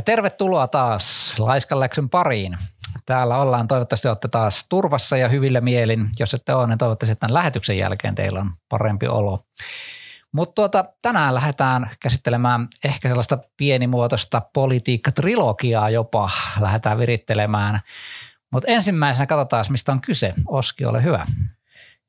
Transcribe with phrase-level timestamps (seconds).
[0.00, 2.58] Ja tervetuloa taas Laiskanläksyn pariin.
[3.06, 6.08] Täällä ollaan, toivottavasti olette taas turvassa ja hyvillä mielin.
[6.18, 9.44] Jos ette ole, niin toivottavasti tämän lähetyksen jälkeen teillä on parempi olo.
[10.32, 17.80] Mutta tuota, tänään lähdetään käsittelemään ehkä sellaista pienimuotoista politiikkatrilogiaa jopa lähdetään virittelemään.
[18.50, 20.34] Mutta ensimmäisenä katsotaan, mistä on kyse.
[20.48, 21.26] Oski, ole hyvä.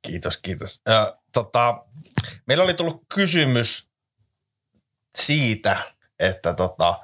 [0.02, 0.82] Kiitos, kiitos.
[0.90, 1.86] Äh, tota,
[2.48, 3.90] meillä oli tullut kysymys
[5.18, 5.78] siitä,
[6.20, 7.00] että, tota,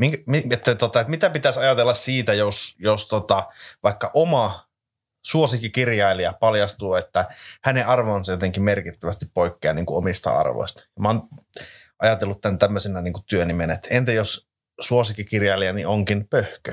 [0.00, 0.18] minkä,
[0.50, 3.48] että, tota, että mitä pitäisi ajatella siitä, jos, jos tota,
[3.82, 4.68] vaikka oma
[5.22, 7.28] suosikkikirjailija paljastuu, että
[7.64, 10.82] hänen arvonsa jotenkin merkittävästi poikkeaa niin kuin omista arvoista.
[10.98, 11.28] Mä oon
[11.98, 14.48] ajatellut tämän tämmöisenä niin kuin työnimen, että entä jos
[14.80, 16.72] suosikkikirjailijani onkin pöhkö?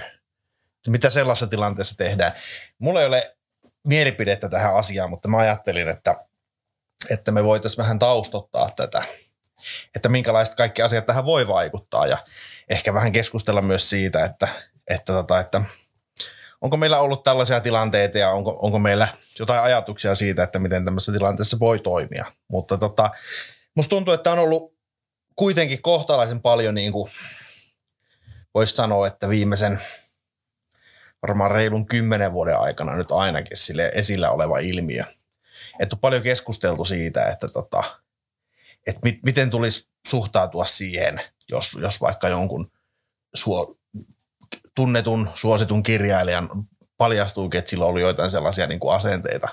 [0.88, 2.32] Mitä sellaisessa tilanteessa tehdään?
[2.80, 3.38] Mulla ei ole
[3.88, 6.16] mielipidettä tähän asiaan, mutta mä ajattelin, että,
[7.10, 9.04] että me voitaisiin vähän taustottaa tätä–
[9.96, 12.18] että minkälaiset kaikki asiat tähän voi vaikuttaa ja
[12.70, 14.48] ehkä vähän keskustella myös siitä, että,
[14.88, 15.62] että, tota, että
[16.62, 19.08] onko meillä ollut tällaisia tilanteita ja onko, onko meillä
[19.40, 22.26] jotain ajatuksia siitä, että miten tämmöisessä tilanteessa voi toimia.
[22.48, 23.10] Mutta tota,
[23.76, 24.78] musta tuntuu, että on ollut
[25.36, 27.12] kuitenkin kohtalaisen paljon niin kuin
[28.54, 29.82] voisi sanoa, että viimeisen
[31.22, 35.04] varmaan reilun kymmenen vuoden aikana nyt ainakin sille esillä oleva ilmiö.
[35.80, 37.84] Että on paljon keskusteltu siitä, että tota,
[38.88, 42.72] että mit, miten tulisi suhtautua siihen, jos, jos vaikka jonkun
[43.34, 43.78] suo,
[44.76, 46.50] tunnetun, suositun kirjailijan
[46.98, 49.48] paljastuukin, että sillä oli joitain sellaisia niin kuin asenteita,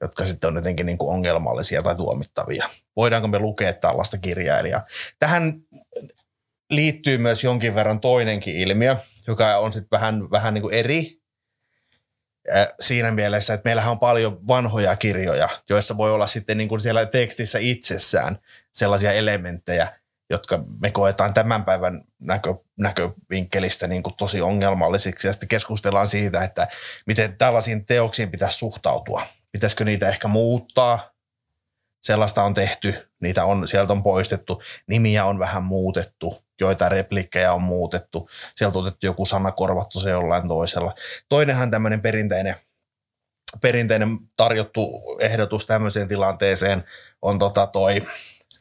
[0.00, 2.68] jotka sitten on jotenkin niin kuin ongelmallisia tai tuomittavia.
[2.96, 4.86] Voidaanko me lukea tällaista kirjailijaa?
[5.18, 5.54] Tähän
[6.70, 8.96] liittyy myös jonkin verran toinenkin ilmiö,
[9.26, 11.21] joka on sitten vähän, vähän niin kuin eri
[12.80, 17.06] siinä mielessä, että meillähän on paljon vanhoja kirjoja, joissa voi olla sitten niin kuin siellä
[17.06, 18.38] tekstissä itsessään
[18.72, 25.28] sellaisia elementtejä, jotka me koetaan tämän päivän näkö, näkövinkkelistä niin kuin tosi ongelmallisiksi.
[25.28, 26.68] Ja sitten keskustellaan siitä, että
[27.06, 29.26] miten tällaisiin teoksiin pitäisi suhtautua.
[29.52, 31.12] Pitäisikö niitä ehkä muuttaa?
[32.02, 37.62] Sellaista on tehty, niitä on, sieltä on poistettu, nimiä on vähän muutettu, joita replikkejä on
[37.62, 40.94] muutettu, sieltä on otettu joku sana, korvattu se jollain toisella.
[41.28, 42.56] Toinenhan tämmöinen perinteinen,
[43.60, 46.84] perinteinen tarjottu ehdotus tämmöiseen tilanteeseen
[47.22, 48.06] on tota toi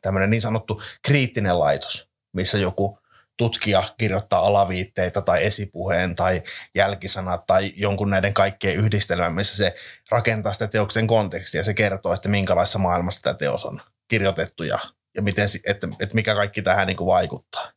[0.02, 3.02] tämmöinen niin sanottu kriittinen laitos, missä joku
[3.38, 6.42] tutkija kirjoittaa alaviitteitä tai esipuheen tai
[6.76, 9.76] jälkisanat tai jonkun näiden kaikkien yhdistelmän, missä se
[10.12, 14.80] rakentaa sitä teoksen kontekstia ja se kertoo, että minkälaisessa maailmassa tämä teos on kirjoitettu ja,
[15.16, 17.72] ja miten, että, että mikä kaikki tähän niin kuin vaikuttaa.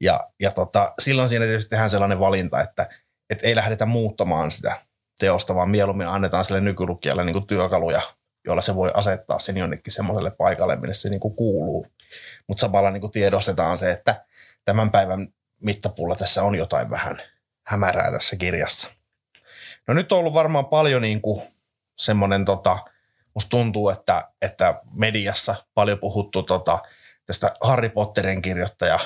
[0.00, 2.88] Ja, ja tota, silloin siinä tietysti tehdään sellainen valinta, että,
[3.30, 4.80] että ei lähdetä muuttamaan sitä
[5.18, 8.02] teosta, vaan mieluummin annetaan sille nykylukijalle niin kuin työkaluja
[8.44, 11.86] jolla se voi asettaa sen jonnekin semmoiselle paikalle, minne se niin kuin kuuluu.
[12.46, 14.24] Mutta samalla niin kuin tiedostetaan se, että
[14.64, 15.28] tämän päivän
[15.60, 17.22] mittapulla tässä on jotain vähän
[17.66, 18.90] hämärää tässä kirjassa.
[19.88, 21.42] No nyt on ollut varmaan paljon niin kuin
[21.98, 22.78] semmoinen, tota,
[23.34, 26.78] musta tuntuu, että, että mediassa paljon puhuttu tota,
[27.26, 28.98] tästä Harry Potterin kirjoittaja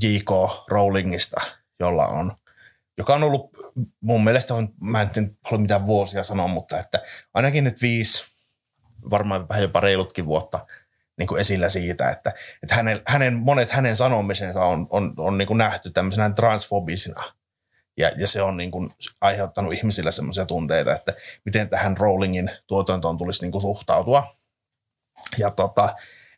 [0.00, 0.30] J.K.
[0.68, 1.40] Rowlingista,
[1.80, 2.36] jolla on,
[2.98, 3.50] joka on ollut
[4.00, 7.02] mun mielestä, on, mä en halua mitään vuosia sanoa, mutta että
[7.34, 8.24] ainakin nyt viisi,
[9.10, 10.66] varmaan vähän jopa reilutkin vuotta
[11.18, 12.32] niin kuin esillä siitä, että,
[12.62, 17.32] että hänen, hänen, monet hänen sanomisensa on, on, on niin kuin nähty tämmöisenä transfobisina.
[17.98, 23.18] Ja, ja se on niin kuin aiheuttanut ihmisillä semmoisia tunteita, että miten tähän Rowlingin tuotantoon
[23.18, 24.34] tulisi niin kuin suhtautua.
[25.38, 25.94] Ja tota,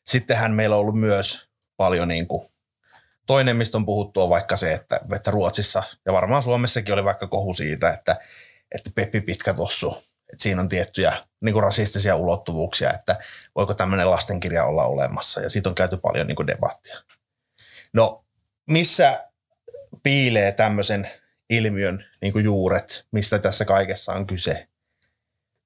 [0.07, 2.50] sittenhän meillä on ollut myös paljon niin kuin
[3.31, 7.27] Toinen, mistä on puhuttu, on vaikka se, että, että Ruotsissa ja varmaan Suomessakin oli vaikka
[7.27, 8.17] kohu siitä, että,
[8.75, 9.97] että Peppi Pitkä tossu,
[10.33, 13.19] että siinä on tiettyjä niin kuin rasistisia ulottuvuuksia, että
[13.57, 16.97] voiko tämmöinen lastenkirja olla olemassa ja siitä on käyty paljon niin kuin debattia.
[17.93, 18.25] No
[18.67, 19.29] missä
[20.03, 21.11] piilee tämmöisen
[21.51, 24.69] ilmiön niin kuin juuret, mistä tässä kaikessa on kyse?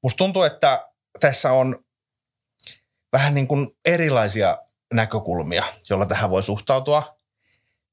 [0.02, 0.88] Musta tuntuu, että
[1.20, 1.84] tässä on
[3.12, 4.58] vähän niin kuin erilaisia
[4.94, 7.13] näkökulmia, joilla tähän voi suhtautua.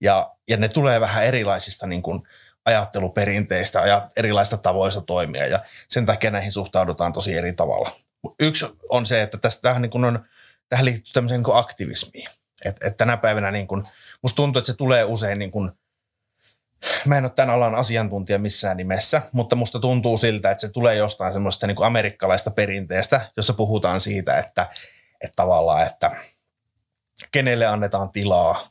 [0.01, 2.23] Ja, ja ne tulee vähän erilaisista niin kuin
[2.65, 7.91] ajatteluperinteistä ja erilaisista tavoista toimia ja sen takia näihin suhtaudutaan tosi eri tavalla.
[8.39, 10.25] Yksi on se, että tästä, tähän, niin kuin on,
[10.69, 12.27] tähän liittyy tämmöiseen niin kuin aktivismiin.
[12.65, 13.83] Et, et tänä päivänä niin kuin,
[14.21, 15.71] musta tuntuu, että se tulee usein niin kuin,
[17.05, 20.95] mä en ole tämän alan asiantuntija missään nimessä, mutta musta tuntuu siltä, että se tulee
[20.95, 24.69] jostain semmoista niin amerikkalaista perinteestä, jossa puhutaan siitä, että,
[25.21, 26.11] että tavallaan, että
[27.31, 28.70] kenelle annetaan tilaa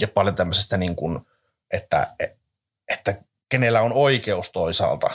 [0.00, 1.20] ja paljon tämmöisestä niin kuin,
[1.72, 2.06] että,
[2.88, 3.14] että
[3.48, 5.10] kenellä on oikeus toisaalta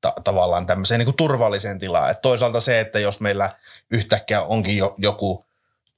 [0.00, 2.10] ta- tavallaan tämmöiseen niin kuin turvalliseen tilaan.
[2.10, 3.50] Et toisaalta se, että jos meillä
[3.90, 5.44] yhtäkkiä onkin jo, joku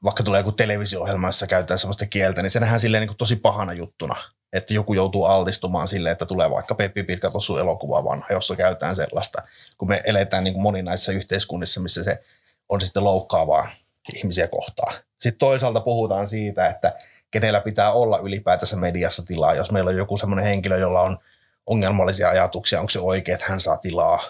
[0.04, 3.36] vaikka tulee joku televisio-ohjelma, jossa käytetään sellaista kieltä, niin se nähdään silleen niin kuin tosi
[3.36, 4.16] pahana juttuna,
[4.52, 8.96] että joku joutuu altistumaan sille, että tulee vaikka Peppi Pitkä Tossu elokuva vanha, jossa käytetään
[8.96, 9.42] sellaista,
[9.78, 12.22] kun me eletään niin kuin moninaisissa yhteiskunnissa, missä se
[12.68, 13.68] on sitten loukkaavaa
[14.14, 14.94] ihmisiä kohtaan.
[15.18, 16.98] Sitten toisaalta puhutaan siitä, että
[17.30, 21.18] kenellä pitää olla ylipäätänsä mediassa tilaa, jos meillä on joku semmoinen henkilö, jolla on
[21.66, 24.22] ongelmallisia ajatuksia, onko se oikein, että hän saa tilaa.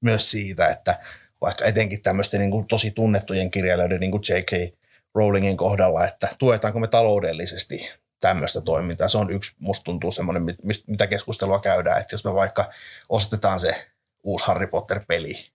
[0.00, 0.98] Myös siitä, että
[1.40, 4.76] vaikka etenkin tämmöisten niin kuin tosi tunnettujen kirjailijoiden niin kuin J.K.
[5.14, 7.90] Rowlingin kohdalla, että tuetaanko me taloudellisesti
[8.20, 9.08] tämmöistä toimintaa.
[9.08, 10.42] Se on yksi, musta tuntuu semmoinen,
[10.86, 12.72] mitä keskustelua käydään, että jos me vaikka
[13.08, 13.86] ostetaan se
[14.22, 15.50] uusi Harry Potter-peli,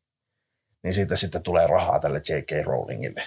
[0.84, 2.66] niin siitä sitten tulee rahaa tälle J.K.
[2.66, 3.24] Rowlingille.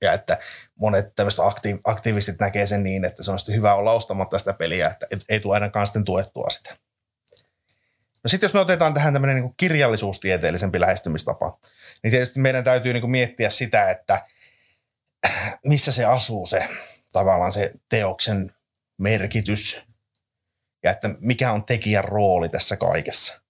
[0.00, 0.38] Ja että
[0.74, 4.52] monet tämmöiset aktiiv- aktiivistit näkee sen niin, että se on sitten hyvä olla ostamatta sitä
[4.52, 6.76] peliä, että ei tule ainakaan sitten tuettua sitä.
[8.24, 11.58] No sitten jos me otetaan tähän tämmöinen niin kirjallisuustieteellisempi lähestymistapa,
[12.02, 14.26] niin tietysti meidän täytyy niin miettiä sitä, että
[15.64, 16.68] missä se asuu se
[17.12, 18.52] tavallaan se teoksen
[18.98, 19.82] merkitys
[20.82, 23.40] ja että mikä on tekijän rooli tässä kaikessa.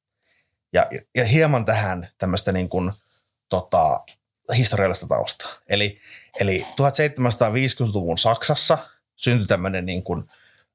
[0.72, 2.92] Ja, ja hieman tähän tämmöistä niin kuin,
[3.48, 4.04] tota,
[4.56, 5.50] historiallista taustaa.
[5.68, 6.00] Eli,
[6.40, 8.78] eli 1750-luvun Saksassa
[9.16, 10.24] syntyi tämmöinen niin kuin,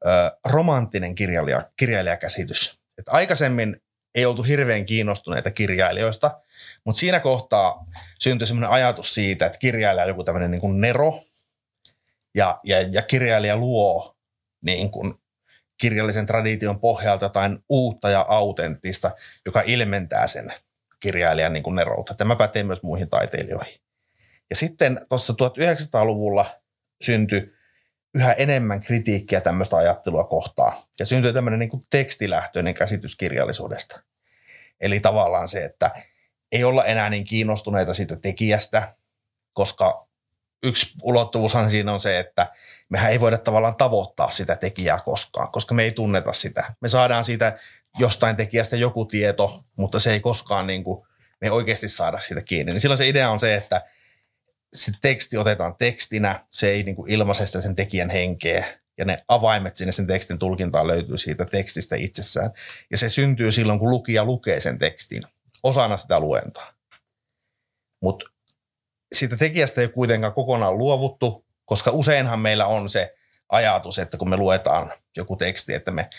[0.06, 2.79] ö, romanttinen kirjailija, kirjailijakäsitys.
[2.97, 3.81] Et aikaisemmin
[4.15, 6.41] ei oltu hirveän kiinnostuneita kirjailijoista,
[6.83, 7.85] mutta siinä kohtaa
[8.19, 11.24] syntyi semmoinen ajatus siitä, että kirjailija on joku tämmöinen niin kuin nero,
[12.35, 14.15] ja, ja, ja kirjailija luo
[14.62, 15.13] niin kuin
[15.77, 19.12] kirjallisen tradition pohjalta jotain uutta ja autenttista,
[19.45, 20.53] joka ilmentää sen
[21.01, 22.13] kirjailijan niin kuin neroutta.
[22.13, 23.81] Tämä pätee myös muihin taiteilijoihin.
[24.50, 26.62] Ja sitten tuossa 1900-luvulla
[27.01, 27.53] syntyi
[28.15, 30.77] yhä enemmän kritiikkiä tämmöistä ajattelua kohtaan.
[31.00, 34.01] Ja syntyi tämmöinen niin kuin tekstilähtöinen käsitys kirjallisuudesta.
[34.81, 35.92] Eli tavallaan se, että
[36.51, 38.94] ei olla enää niin kiinnostuneita siitä tekijästä,
[39.53, 40.07] koska
[40.63, 42.48] yksi ulottuvuushan siinä on se, että
[42.89, 46.74] mehän ei voida tavallaan tavoittaa sitä tekijää koskaan, koska me ei tunneta sitä.
[46.81, 47.59] Me saadaan siitä
[47.99, 51.07] jostain tekijästä joku tieto, mutta se ei koskaan niin kuin,
[51.41, 52.71] me ei oikeasti saada siitä kiinni.
[52.71, 53.81] Niin silloin se idea on se, että
[54.73, 59.75] se teksti otetaan tekstinä, se ei niin ilmaise sitä sen tekijän henkeä, ja ne avaimet
[59.75, 62.51] sinne sen tekstin tulkintaan löytyy siitä tekstistä itsessään.
[62.91, 65.23] Ja se syntyy silloin, kun lukija lukee sen tekstin
[65.63, 66.73] osana sitä luentaa.
[68.01, 68.25] Mutta
[69.13, 73.15] siitä tekijästä ei kuitenkaan kokonaan luovuttu, koska useinhan meillä on se
[73.49, 76.09] ajatus, että kun me luetaan joku teksti, että me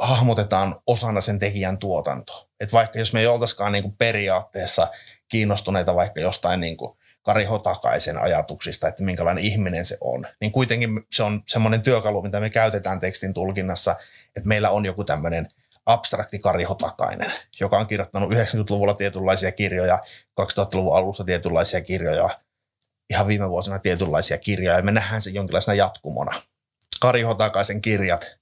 [0.00, 2.48] hahmotetaan osana sen tekijän tuotanto.
[2.60, 4.88] Että vaikka jos me ei oltaisikaan niin kuin periaatteessa
[5.28, 11.06] kiinnostuneita vaikka jostain niin kuin Kari Hotakaisen ajatuksista, että minkälainen ihminen se on, niin kuitenkin
[11.12, 13.96] se on semmoinen työkalu, mitä me käytetään tekstin tulkinnassa,
[14.36, 15.48] että meillä on joku tämmöinen
[15.86, 19.98] abstrakti Kari Hotakainen, joka on kirjoittanut 90-luvulla tietynlaisia kirjoja,
[20.40, 22.40] 2000-luvun alussa tietynlaisia kirjoja,
[23.10, 26.42] ihan viime vuosina tietynlaisia kirjoja, ja me nähdään se jonkinlaisena jatkumona.
[27.00, 28.39] Kari Hotakaisen kirjat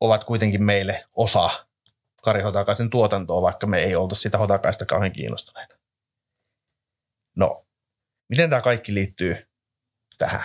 [0.00, 1.50] ovat kuitenkin meille osa
[2.22, 5.78] Kari Hotakaisen tuotantoa, vaikka me ei olta sitä Hotakaista kauhean kiinnostuneita.
[7.36, 7.66] No,
[8.28, 9.48] miten tämä kaikki liittyy
[10.18, 10.42] tähän,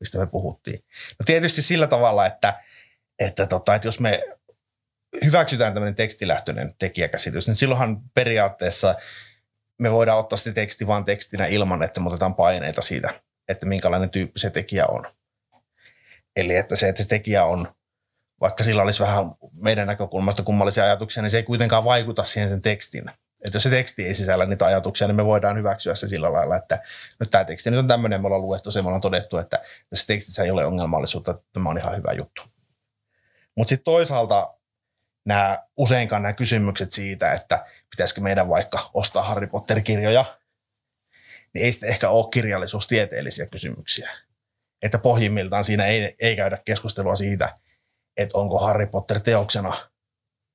[0.00, 0.84] mistä me puhuttiin?
[1.18, 2.62] No tietysti sillä tavalla, että,
[3.18, 4.22] että, tota, että jos me
[5.24, 8.94] hyväksytään tämmöinen tekstilähtöinen tekijäkäsitys, niin silloinhan periaatteessa
[9.78, 13.14] me voidaan ottaa se teksti vain tekstinä ilman, että me otetaan paineita siitä,
[13.48, 15.06] että minkälainen tyyppi se tekijä on.
[16.36, 17.74] Eli että se, että se tekijä on,
[18.44, 22.62] vaikka sillä olisi vähän meidän näkökulmasta kummallisia ajatuksia, niin se ei kuitenkaan vaikuta siihen sen
[22.62, 23.10] tekstin.
[23.44, 26.56] Että jos se teksti ei sisällä niitä ajatuksia, niin me voidaan hyväksyä se sillä lailla,
[26.56, 26.82] että
[27.20, 30.06] nyt tämä teksti nyt on tämmöinen, me ollaan luettu se, me ollaan todettu, että tässä
[30.06, 32.42] tekstissä ei ole ongelmallisuutta, että tämä on ihan hyvä juttu.
[33.54, 34.54] Mutta sitten toisaalta
[35.24, 40.24] nämä, useinkaan nämä kysymykset siitä, että pitäisikö meidän vaikka ostaa Harry Potter-kirjoja,
[41.54, 44.10] niin ei sitten ehkä ole kirjallisuustieteellisiä kysymyksiä.
[44.82, 47.58] Että pohjimmiltaan siinä ei, ei käydä keskustelua siitä,
[48.16, 49.74] että onko Harry Potter teoksena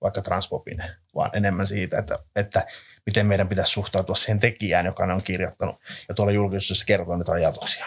[0.02, 2.66] vaikka transpopinen, vaan enemmän siitä, että, että
[3.06, 5.76] miten meidän pitäisi suhtautua siihen tekijään, joka ne on kirjoittanut
[6.10, 7.86] ja tuolla julkisuudessa kertoo niitä ajatuksia.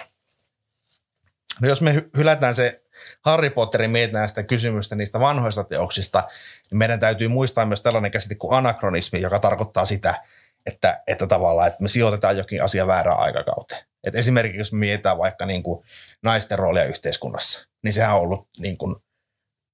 [1.61, 2.83] No jos me hylätään se
[3.21, 6.29] Harry Potterin mietitään sitä kysymystä niistä vanhoista teoksista,
[6.71, 10.23] niin meidän täytyy muistaa myös tällainen käsite kuin anakronismi, joka tarkoittaa sitä,
[10.67, 13.85] että, että tavallaan että me sijoitetaan jokin asia väärään aikakauteen.
[14.07, 15.85] Et esimerkiksi jos me mietitään vaikka niin kuin
[16.23, 18.97] naisten roolia yhteiskunnassa, niin sehän on ollut niin kuin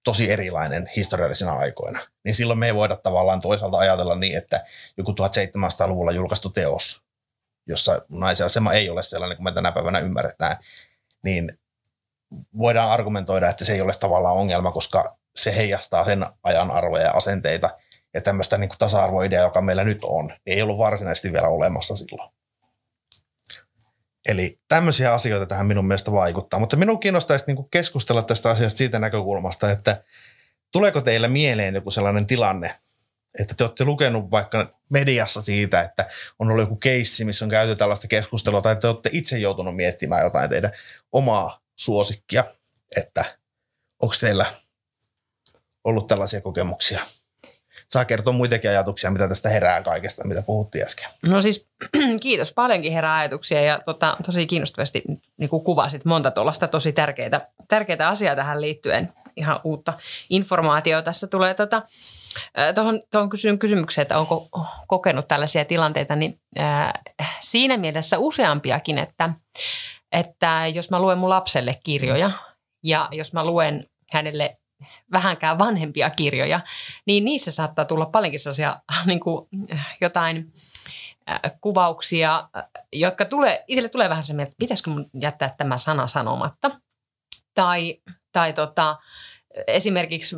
[0.04, 2.00] tosi erilainen historiallisina aikoina.
[2.24, 4.64] Niin silloin me ei voida tavallaan toisaalta ajatella niin, että
[4.96, 7.02] joku 1700-luvulla julkaistu teos,
[7.66, 10.56] jossa naisen asema ei ole sellainen kuin me tänä päivänä ymmärretään,
[11.22, 11.58] niin
[12.58, 17.12] voidaan argumentoida, että se ei ole tavallaan ongelma, koska se heijastaa sen ajan arvoja ja
[17.12, 17.70] asenteita.
[18.14, 22.32] Ja tämmöistä niin tasa-arvoidea, joka meillä nyt on, niin ei ollut varsinaisesti vielä olemassa silloin.
[24.28, 26.60] Eli tämmöisiä asioita tähän minun mielestä vaikuttaa.
[26.60, 30.04] Mutta minun kiinnostaisi niin keskustella tästä asiasta siitä näkökulmasta, että
[30.72, 32.74] tuleeko teillä mieleen joku sellainen tilanne,
[33.38, 36.08] että te olette lukenut vaikka mediassa siitä, että
[36.38, 40.24] on ollut joku keissi, missä on käyty tällaista keskustelua, tai te olette itse joutunut miettimään
[40.24, 40.72] jotain teidän
[41.12, 42.44] omaa suosikkia,
[42.96, 43.24] että
[44.02, 44.46] onko teillä
[45.84, 47.06] ollut tällaisia kokemuksia?
[47.88, 51.10] Saa kertoa muitakin ajatuksia, mitä tästä herää kaikesta, mitä puhuttiin äsken.
[51.22, 51.66] No siis
[52.22, 55.02] kiitos, paljonkin herää ajatuksia ja tota, tosi kiinnostavasti
[55.36, 59.12] niin kuin kuvasit monta tuollaista tosi tärkeitä, tärkeitä asiaa tähän liittyen.
[59.36, 59.92] Ihan uutta
[60.30, 61.54] informaatiota tässä tulee.
[61.54, 61.82] Tota,
[62.74, 64.48] Tuohon, tuohon kysymykseen, että onko
[64.86, 67.00] kokenut tällaisia tilanteita, niin ää,
[67.40, 69.30] siinä mielessä useampiakin, että,
[70.12, 72.30] että jos mä luen mun lapselle kirjoja
[72.82, 74.56] ja jos mä luen hänelle
[75.12, 76.60] vähänkään vanhempia kirjoja,
[77.06, 79.48] niin niissä saattaa tulla paljonkin sellaisia niin kuin
[80.00, 80.52] jotain
[81.60, 82.48] kuvauksia,
[82.92, 86.70] jotka tulee, itselle tulee vähän semmoinen, että pitäisikö mun jättää tämä sana sanomatta.
[87.54, 88.00] Tai,
[88.32, 88.96] tai tota,
[89.66, 90.36] esimerkiksi,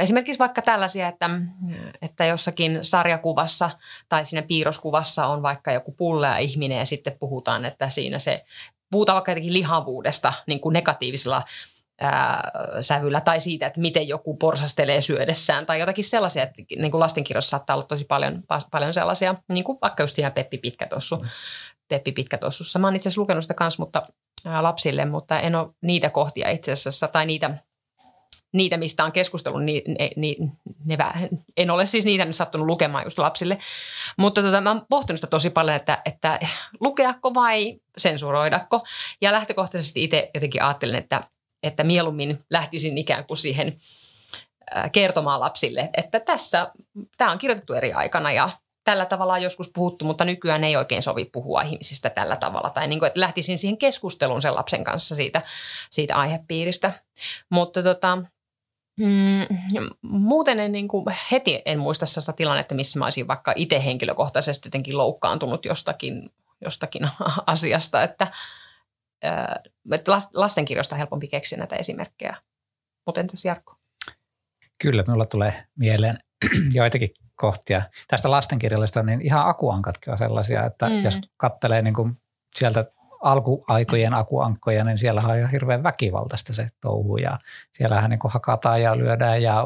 [0.00, 1.30] esimerkiksi vaikka tällaisia, että,
[2.02, 3.70] että jossakin sarjakuvassa
[4.08, 8.44] tai siinä piirroskuvassa on vaikka joku pullea ihminen ja sitten puhutaan, että siinä se
[8.90, 11.42] puhutaan vaikka jotenkin lihavuudesta niin kuin negatiivisella
[12.00, 12.50] ää,
[12.80, 17.50] sävyllä tai siitä, että miten joku porsastelee syödessään tai jotakin sellaisia, että niin kuin lastenkirjoissa
[17.50, 21.28] saattaa olla tosi paljon, paljon sellaisia, niin kuin vaikka just siinä Peppi Pitkätossu, mm.
[21.88, 22.78] Peppi Pitkätossussa.
[22.78, 24.02] Mä oon itse asiassa lukenut sitä kanssa, mutta
[24.46, 27.58] ää, lapsille, mutta en ole niitä kohtia itse asiassa tai niitä
[28.52, 30.36] niitä, mistä on keskustellut, niin ne, ne,
[30.84, 30.96] ne,
[31.56, 33.58] en ole siis niitä nyt sattunut lukemaan just lapsille.
[34.16, 36.40] Mutta tota, mä oon pohtinut sitä tosi paljon, että, että
[36.80, 38.86] lukeako vai sensuroidako.
[39.20, 41.22] Ja lähtökohtaisesti itse jotenkin ajattelin, että,
[41.62, 43.76] että mieluummin lähtisin ikään kuin siihen
[44.92, 46.72] kertomaan lapsille, että tässä,
[47.16, 48.50] tämä on kirjoitettu eri aikana ja
[48.84, 52.70] tällä tavalla on joskus puhuttu, mutta nykyään ei oikein sovi puhua ihmisistä tällä tavalla.
[52.70, 55.42] Tai niin kuin, että lähtisin siihen keskusteluun sen lapsen kanssa siitä,
[55.90, 56.92] siitä aihepiiristä.
[57.50, 58.18] Mutta tota,
[59.00, 59.56] Mm,
[60.02, 64.66] muuten en niin kuin heti en muista sellaista tilannetta, missä mä olisin vaikka itse henkilökohtaisesti
[64.66, 67.08] jotenkin loukkaantunut jostakin, jostakin
[67.46, 68.26] asiasta, että
[70.34, 72.36] lastenkirjoista on helpompi keksiä näitä esimerkkejä.
[73.06, 73.76] Mutta entäs Jarkko?
[74.78, 76.18] Kyllä, minulla tulee mieleen
[76.74, 77.82] joitakin kohtia.
[78.08, 81.02] Tästä lastenkirjallisesta, niin ihan akuankatkin on sellaisia, että mm.
[81.02, 82.20] jos kattelee niin kuin
[82.54, 82.84] sieltä
[83.22, 87.38] alkuaikojen akuankkoja, niin siellä on ihan hirveän väkivaltaista se touhu ja
[87.72, 89.64] siellähän niin hakataan ja lyödään ja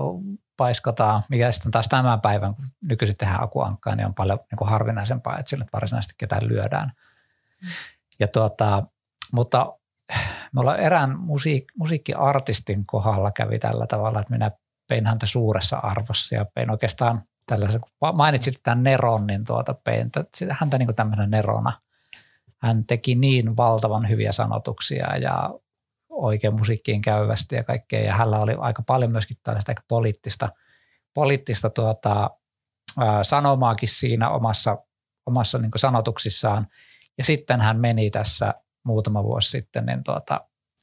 [0.57, 4.71] paiskotaan, mikä sitten taas tämän päivän, kun nykyisin tehdään akuankkaa, niin on paljon niin kuin
[4.71, 6.93] harvinaisempaa, että sille varsinaisesti ketään lyödään.
[8.19, 8.83] Ja tuota,
[9.33, 9.79] mutta
[10.53, 14.51] me ollaan erään musiik- musiikkiartistin kohdalla kävi tällä tavalla, että minä
[14.89, 20.11] pein häntä suuressa arvossa ja pein oikeastaan tällaisen, kun mainitsit tämän Neron, niin tuota pein
[20.51, 21.73] häntä niin tämmöisenä Nerona–
[22.63, 25.55] hän teki niin valtavan hyviä sanotuksia ja
[26.09, 28.01] oikein musiikkiin käyvästi ja kaikkea.
[28.01, 30.49] Ja hänellä oli aika paljon myöskin tällaista poliittista,
[31.15, 32.31] poliittista tuota,
[32.99, 34.79] ää, sanomaakin siinä omassa,
[35.27, 36.67] omassa niin sanotuksissaan.
[37.19, 40.41] Ja sitten hän meni tässä muutama vuosi sitten, niin tuota,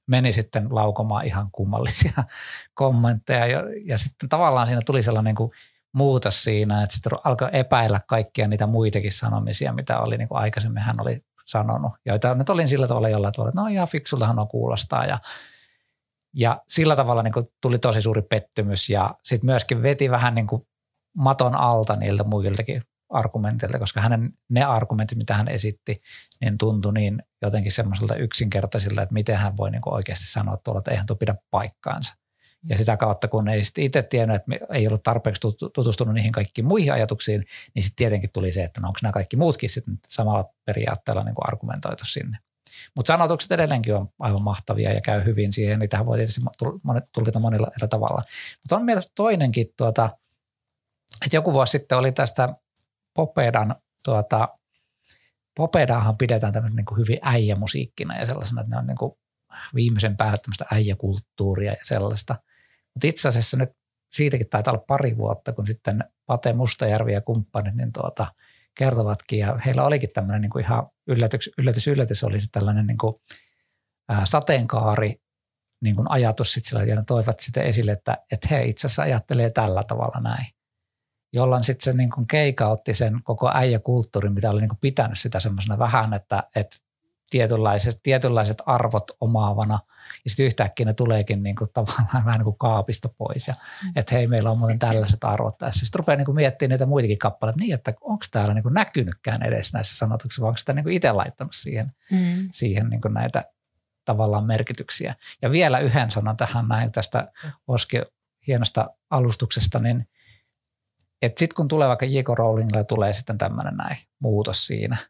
[0.08, 2.24] meni sitten laukomaan ihan kummallisia
[2.74, 3.48] kommentteja.
[3.48, 5.52] Ja, ja sitten tavallaan siinä tuli sellainen niin kuin
[5.94, 10.84] muutos siinä, että sitten alkoi epäillä kaikkia niitä muitakin sanomisia, mitä oli niin kuin aikaisemmin
[10.84, 14.48] hän oli sanonut, joita nyt olin sillä tavalla jollain tavalla, että no ihan fiksultahan on
[14.48, 15.20] kuulostaa ja,
[16.34, 20.48] ja sillä tavalla niin kuin tuli tosi suuri pettymys ja sitten myöskin veti vähän niin
[20.48, 20.68] kuin
[21.18, 26.02] maton alta niiltä muiltakin argumenteilta, koska hänen ne argumentit, mitä hän esitti,
[26.42, 30.92] niin tuntui niin jotenkin semmoiselta yksinkertaisilta, että miten hän voi niin oikeasti sanoa tuolla, että
[30.92, 32.14] eihän tuo pidä paikkaansa.
[32.70, 35.42] Ja sitä kautta, kun ei sitten itse tiennyt, että ei ollut tarpeeksi
[35.74, 39.36] tutustunut niihin kaikkiin muihin ajatuksiin, niin sitten tietenkin tuli se, että no onko nämä kaikki
[39.36, 42.38] muutkin sitten samalla periaatteella niin argumentoitu sinne.
[42.96, 45.80] Mutta sanotukset edelleenkin on aivan mahtavia ja käy hyvin siihen.
[45.80, 46.42] Niitähän voi tietysti
[47.14, 48.22] tulkita monilla eri tavalla.
[48.64, 50.10] Mutta on mielestäni toinenkin, tuota,
[51.26, 52.56] että joku vuosi sitten oli tästä
[53.18, 54.50] Popedan, tuota,
[55.56, 59.12] Popedahan pidetään tämmöinen niin hyvin äijämusiikkina ja sellaisena, että ne on niin kuin
[59.76, 62.36] viimeisen päälle tämmöistä äijäkulttuuria ja sellaista.
[62.94, 63.70] Mutta itse asiassa nyt
[64.12, 68.28] siitäkin taitaa olla pari vuotta, kun sitten Pate Mustajärvi ja kumppanit niin tuota,
[68.78, 72.98] kertovatkin, ja heillä olikin tämmöinen niin kuin ihan yllätys, yllätys, yllätys, oli se tällainen niin
[72.98, 73.16] kuin,
[74.10, 75.16] ää, sateenkaari
[75.82, 79.02] niin kuin ajatus sitten sillä, ja ne toivat sitten esille, että, että he itse asiassa
[79.02, 80.57] ajattelee tällä tavalla näin.
[81.38, 85.40] Jolloin sitten se niin kuin keikautti sen koko äijäkulttuurin, mitä oli niin kuin pitänyt sitä
[85.40, 86.78] semmoisena vähän, että, että
[87.30, 89.80] tietynlaiset, tietynlaiset arvot omaavana–
[90.26, 93.48] ja sitten yhtäkkiä ne tuleekin niin kuin tavallaan vähän niin kuin kaapista pois.
[93.48, 93.54] Ja,
[93.84, 93.92] mm.
[93.96, 95.86] Että hei, meillä on muuten tällaiset arvot tässä.
[95.86, 99.44] Sitten rupeaa niin kuin miettimään niitä muitakin kappaleita niin, että onko täällä niin kuin näkynytkään
[99.44, 102.50] edes näissä sanotuksissa, vai onko sitä niin kuin itse laittanut siihen, mm.
[102.52, 103.46] siihen niin kuin näitä
[104.06, 105.16] tavallaan merkityksiä.
[105.42, 107.32] Ja vielä yhden sanon tähän näin tästä
[107.68, 108.02] Oski
[108.48, 110.08] hienosta alustuksesta, niin
[111.22, 112.30] että sitten kun tulee vaikka J.K.
[112.30, 114.98] Rowlingille tulee sitten tämmöinen näin muutos siinä–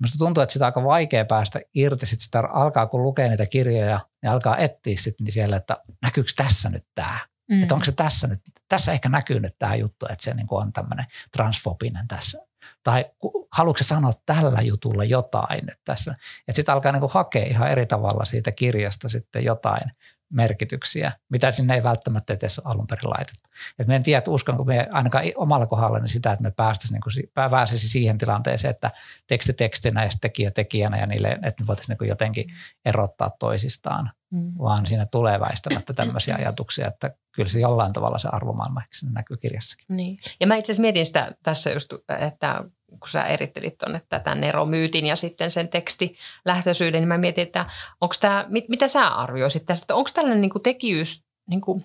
[0.00, 2.06] Minusta tuntuu, että sitä on aika vaikea päästä irti.
[2.06, 6.30] Sitten sitä alkaa, kun lukee niitä kirjoja, niin alkaa etsiä sitten niin siellä, että näkyykö
[6.36, 7.18] tässä nyt tämä.
[7.50, 7.62] Mm.
[7.62, 10.72] Että onko se tässä nyt, tässä ehkä näkyy nyt tämä juttu, että se niin on
[10.72, 12.38] tämmöinen transfobinen tässä.
[12.82, 13.04] Tai
[13.52, 16.14] haluatko sanoa tällä jutulla jotain nyt tässä.
[16.48, 19.90] Että sitten alkaa niin hakea ihan eri tavalla siitä kirjasta sitten jotain
[20.30, 23.48] merkityksiä, mitä sinne ei välttämättä edes alun perin laitettu.
[23.78, 26.94] Et me en tiedä, että uskonko me ainakaan omalla kohdalla niin sitä, että me päästäisiin,
[26.94, 28.90] niin kuin, pääsisi siihen tilanteeseen, että
[29.26, 32.46] teksti tekstinä ja tekijä tekijänä ja niille, että me voitaisiin niin jotenkin
[32.84, 34.52] erottaa toisistaan, mm.
[34.58, 38.82] vaan siinä tulee väistämättä tämmöisiä ajatuksia, että kyllä se jollain tavalla se arvomaailma
[39.12, 39.86] näkyy kirjassakin.
[39.88, 40.16] Niin.
[40.40, 45.06] Ja mä itse asiassa mietin sitä tässä just, että kun sä erittelit tuonne tätä neromyytin
[45.06, 47.66] ja sitten sen tekstilähtöisyyden, niin mä mietin, että
[48.00, 51.84] onko tämä, mit, mitä sä arvioisit tästä, että onko tällainen niin tekijyys, niin kuin,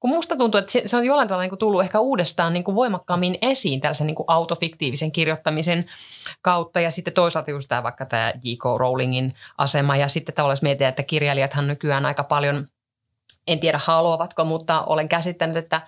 [0.00, 2.74] kun musta tuntuu, että se, on jollain tavalla niin kuin tullut ehkä uudestaan niin kuin
[2.74, 5.86] voimakkaammin esiin tällaisen niin kuin autofiktiivisen kirjoittamisen
[6.42, 8.64] kautta ja sitten toisaalta just tämä vaikka tämä J.K.
[8.78, 12.66] Rowlingin asema ja sitten tavallaan mietitään, että kirjailijathan nykyään aika paljon,
[13.46, 15.80] en tiedä haluavatko, mutta olen käsittänyt, että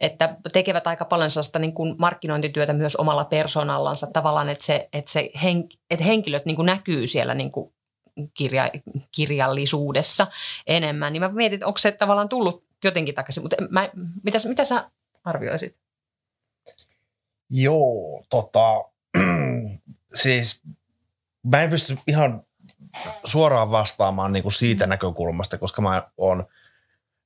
[0.00, 5.12] että tekevät aika paljon sellaista niin kuin markkinointityötä myös omalla persoonallansa tavallaan, että, se, että,
[5.12, 7.72] se hen, että henkilöt niin kuin näkyy siellä niin kuin
[8.34, 8.70] kirja,
[9.12, 10.26] kirjallisuudessa
[10.66, 11.12] enemmän.
[11.12, 13.90] Niin mä mietin, että onko se tavallaan tullut jotenkin takaisin, mutta mä,
[14.22, 14.90] mitä, mitä sä
[15.24, 15.76] arvioisit?
[17.50, 18.84] Joo, tota,
[20.22, 20.62] siis
[21.42, 22.42] mä en pysty ihan
[23.24, 26.46] suoraan vastaamaan niin kuin siitä näkökulmasta, koska mä oon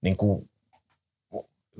[0.00, 0.50] niin kuin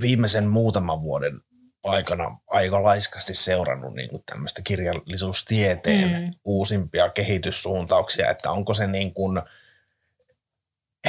[0.01, 1.41] viimeisen muutaman vuoden
[1.85, 6.35] aikana aika laiskasti seurannut niin kuin tämmöistä kirjallisuustieteen mm.
[6.45, 9.43] uusimpia kehityssuuntauksia, että onko se niin kuin,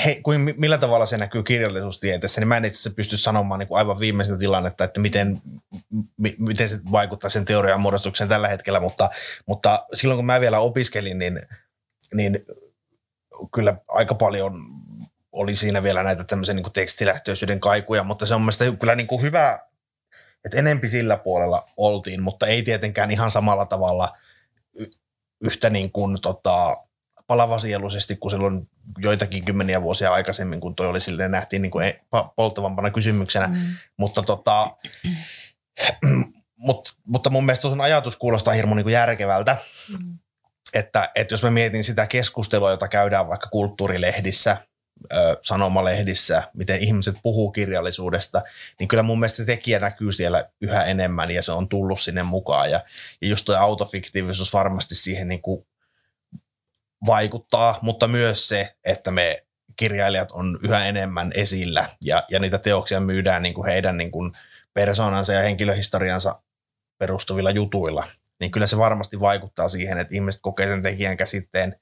[0.06, 3.68] he, kuin millä tavalla se näkyy kirjallisuustieteessä, niin mä en itse asiassa pysty sanomaan niin
[3.68, 5.42] kuin aivan viimeisintä tilannetta, että miten,
[6.18, 9.10] mi, miten se vaikuttaa sen teorian muodostukseen tällä hetkellä, mutta,
[9.46, 11.42] mutta silloin kun mä vielä opiskelin, niin,
[12.14, 12.46] niin
[13.54, 14.54] kyllä aika paljon
[15.34, 19.22] oli siinä vielä näitä tämmöisen niin tekstilähtöisyyden kaikuja, mutta se on mielestäni kyllä niin kuin
[19.22, 19.60] hyvä,
[20.46, 24.18] että enempi sillä puolella oltiin, mutta ei tietenkään ihan samalla tavalla
[25.42, 26.84] yhtä niin kuin tota,
[27.28, 31.94] palavasieluisesti kuin silloin joitakin kymmeniä vuosia aikaisemmin, kun toi oli silleen nähtiin niin kuin
[32.36, 33.60] polttavampana kysymyksenä, mm.
[33.98, 34.78] mutta tota,
[36.56, 39.58] mut, mutta mun mielestä sun ajatus kuulostaa hirmu niin kuin järkevältä,
[39.90, 40.18] mm.
[40.74, 44.58] että, että jos mä mietin sitä keskustelua, jota käydään vaikka kulttuurilehdissä–
[45.42, 48.42] sanomalehdissä, miten ihmiset puhuu kirjallisuudesta,
[48.80, 52.24] niin kyllä mun mielestä se tekijä näkyy siellä yhä enemmän ja se on tullut sinne
[52.24, 52.72] mukaan.
[52.72, 52.82] Ja,
[53.22, 55.66] ja just tuo autofiktiivisuus varmasti siihen niin kuin
[57.06, 59.44] vaikuttaa, mutta myös se, että me
[59.76, 64.32] kirjailijat on yhä enemmän esillä ja, ja niitä teoksia myydään niin kuin heidän niin kuin
[64.74, 66.42] persoonansa ja henkilöhistoriansa
[66.98, 68.08] perustuvilla jutuilla,
[68.40, 71.76] niin kyllä se varmasti vaikuttaa siihen, että ihmiset kokee sen tekijän käsitteen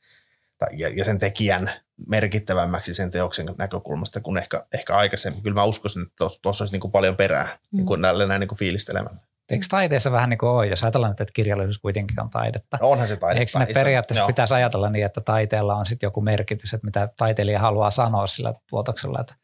[0.71, 1.71] ja, ja sen tekijän
[2.07, 5.43] merkittävämmäksi sen teoksen näkökulmasta kuin ehkä, ehkä aikaisemmin.
[5.43, 7.77] Kyllä mä uskoisin, että tuossa olisi niin kuin paljon perää mm.
[7.77, 9.19] niin kuin näin, näin niin kuin fiilistelemällä.
[9.51, 12.77] Eikö taiteessa vähän niin kuin ole, jos ajatellaan, että kirjallisuus kuitenkin on taidetta?
[12.81, 13.39] No onhan se taidetta.
[13.39, 14.27] Eikö sinne periaatteessa Joo.
[14.27, 18.53] pitäisi ajatella niin, että taiteella on sitten joku merkitys, että mitä taiteilija haluaa sanoa sillä
[18.69, 19.35] tuotoksella, että,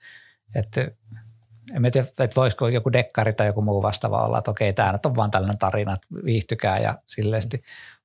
[0.55, 0.91] että
[1.73, 5.05] en tiedä, että voisiko joku dekkari tai joku muu vastaava olla, että okei, tämä nyt
[5.05, 7.63] on vaan tällainen tarina, että viihtykää ja silleesti.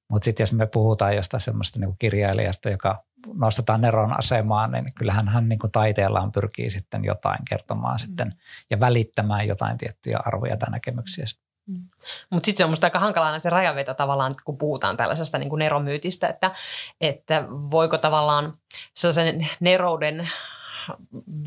[0.09, 3.05] Mutta sitten jos me puhutaan jostain semmoista niin kirjailijasta, joka
[3.35, 7.99] nostetaan Neron asemaan, niin kyllähän hän niin kuin taiteellaan pyrkii sitten jotain kertomaan mm.
[7.99, 8.33] sitten
[8.71, 11.25] ja välittämään jotain tiettyjä arvoja tai näkemyksiä.
[11.67, 11.89] Mm.
[12.31, 15.59] Mutta sitten se on minusta aika hankalaa se rajanveto tavallaan, kun puhutaan tällaisesta niin kuin
[15.59, 16.51] neromyytistä, että,
[17.01, 18.55] että voiko tavallaan
[18.95, 20.31] sellaisen nerouden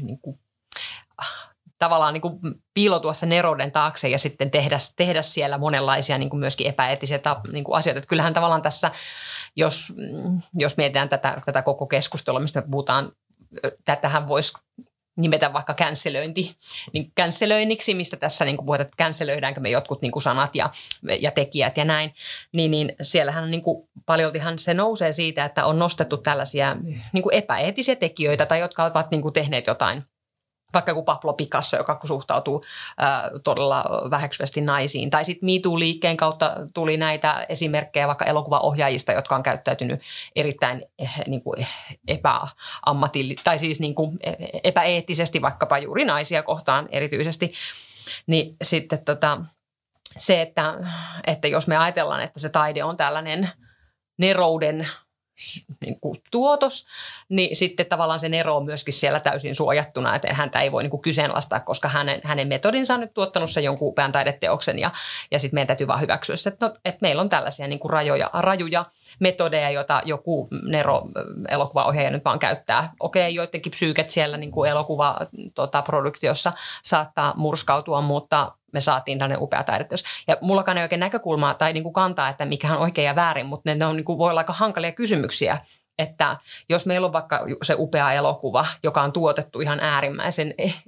[0.02, 0.40] niin kuin,
[1.78, 2.40] tavallaan niin kuin
[2.74, 7.20] piilotua sen nerouden taakse ja sitten tehdä, tehdä siellä monenlaisia niin kuin myöskin epäeettisiä
[7.52, 7.98] niin kuin asioita.
[7.98, 8.92] Että kyllähän tavallaan tässä,
[9.56, 9.94] jos,
[10.54, 13.10] jos mietitään tätä, tätä koko keskustelua, mistä me puhutaan,
[13.86, 14.54] tätähän voisi
[15.18, 16.56] nimetä vaikka känselöinti,
[16.94, 20.70] niin känselöinniksi, mistä tässä niin kuin puhutaan, että känselöidäänkö me jotkut niin kuin sanat ja,
[21.20, 22.14] ja tekijät ja näin,
[22.54, 26.76] niin, niin siellähän niin kuin paljoltihan se nousee siitä, että on nostettu tällaisia
[27.14, 30.04] niin kuin epäeettisiä tekijöitä tai jotka ovat niin kuin tehneet jotain–
[30.76, 32.64] vaikka joku Pablo Picasso, joka suhtautuu
[32.98, 35.10] ää, todella väheksyvästi naisiin.
[35.10, 40.00] Tai sitten MeToo-liikkeen kautta tuli näitä esimerkkejä vaikka elokuvaohjaajista, jotka on käyttäytynyt
[40.36, 41.68] erittäin eh, niin kuin
[42.08, 44.20] epäammatilli, tai siis niin kuin
[44.64, 47.54] epäeettisesti vaikkapa juuri naisia kohtaan erityisesti.
[48.28, 49.42] Niin sitten tota,
[50.18, 50.74] se, että,
[51.28, 53.50] että jos me ajatellaan, että se taide on tällainen
[54.18, 54.88] nerouden
[55.86, 56.86] niin kuin tuotos,
[57.30, 60.92] niin sitten tavallaan se ero on myöskin siellä täysin suojattuna, että häntä ei voi niin
[60.92, 64.92] kuin kyseenalaistaa, koska hänen, hänen metodinsa on nyt tuottanut sen jonkun upean taideteoksen ja,
[65.32, 67.90] ja sitten meidän täytyy vaan hyväksyä se, että, no, että meillä on tällaisia niin kuin
[67.90, 68.86] rajoja, rajuja
[69.20, 72.94] metodeja, joita joku Nero-elokuvaohjaaja nyt vaan käyttää.
[73.00, 79.64] Okei, joidenkin psyyket siellä niin kuin elokuvaproduktiossa tota, saattaa murskautua, mutta me saatiin tällainen upea
[79.64, 80.04] taideteos.
[80.28, 83.46] Ja mullakaan ei oikein näkökulmaa tai niin kuin kantaa, että mikä on oikein ja väärin,
[83.46, 85.58] mutta ne, ne on, niin kuin, voi olla aika hankalia kysymyksiä.
[86.00, 86.38] Että
[86.70, 90.84] jos meillä on vaikka se upea elokuva, joka on tuotettu ihan äärimmäisen eh,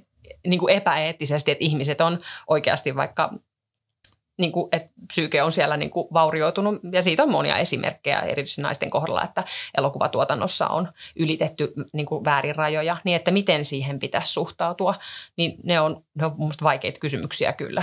[0.46, 3.30] niin kuin epäeettisesti, että ihmiset on oikeasti vaikka
[4.38, 8.62] niin kuin, että psyyke on siellä niin kuin vaurioitunut ja siitä on monia esimerkkejä erityisesti
[8.62, 9.44] naisten kohdalla, että
[9.78, 14.94] elokuvatuotannossa on ylitetty niin kuin väärin rajoja, niin että miten siihen pitäisi suhtautua,
[15.36, 17.82] niin ne on, ne on minusta vaikeita kysymyksiä kyllä.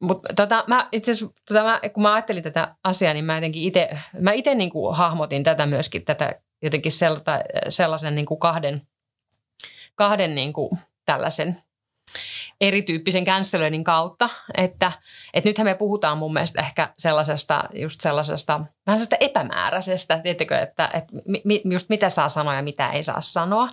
[0.00, 3.62] Mutta tota, mä itse asiassa, tota, mä, kun mä ajattelin tätä asiaa, niin mä jotenkin
[3.62, 6.92] itse, mä itse niin kuin hahmotin tätä myöskin, tätä jotenkin
[7.68, 8.82] sellaisen niin kuin kahden,
[9.94, 10.70] kahden niin kuin
[11.04, 11.62] tällaisen
[12.60, 14.92] erityyppisen canceloinnin kautta, että,
[15.34, 20.90] että nythän me puhutaan mun mielestä ehkä sellaisesta, just sellaisesta, vähän sellaisesta epämääräisestä, tiettekö, että,
[20.94, 21.12] että
[21.64, 23.68] just mitä saa sanoa ja mitä ei saa sanoa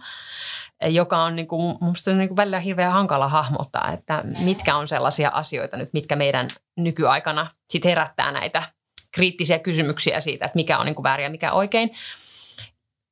[0.89, 5.29] joka on niin kuin, musta niin kuin välillä hirveän hankala hahmottaa, että mitkä on sellaisia
[5.33, 8.63] asioita nyt, mitkä meidän nykyaikana sit herättää näitä
[9.11, 11.91] kriittisiä kysymyksiä siitä, että mikä on niin kuin väärin ja mikä oikein.